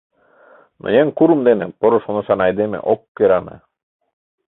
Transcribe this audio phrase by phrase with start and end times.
[0.81, 3.55] Но еҥ курым дене поро шонышан айдеме ок кӧране.